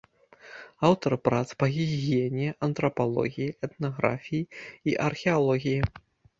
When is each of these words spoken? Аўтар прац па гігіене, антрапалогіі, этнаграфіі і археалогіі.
Аўтар 0.87 1.15
прац 1.25 1.41
па 1.63 1.69
гігіене, 1.75 2.47
антрапалогіі, 2.69 3.53
этнаграфіі 3.69 4.43
і 4.91 4.99
археалогіі. 5.07 5.81